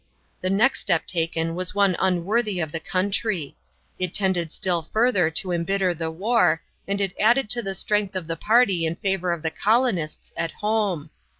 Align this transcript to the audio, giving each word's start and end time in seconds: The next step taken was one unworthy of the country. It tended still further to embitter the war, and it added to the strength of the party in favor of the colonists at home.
The 0.41 0.49
next 0.49 0.79
step 0.79 1.05
taken 1.05 1.53
was 1.53 1.75
one 1.75 1.95
unworthy 1.99 2.59
of 2.59 2.71
the 2.71 2.79
country. 2.79 3.55
It 3.99 4.15
tended 4.15 4.51
still 4.51 4.81
further 4.91 5.29
to 5.29 5.51
embitter 5.51 5.93
the 5.93 6.09
war, 6.09 6.63
and 6.87 6.99
it 6.99 7.13
added 7.19 7.51
to 7.51 7.61
the 7.61 7.75
strength 7.75 8.15
of 8.15 8.25
the 8.25 8.35
party 8.35 8.87
in 8.87 8.95
favor 8.95 9.31
of 9.31 9.43
the 9.43 9.51
colonists 9.51 10.33
at 10.35 10.53
home. 10.53 11.11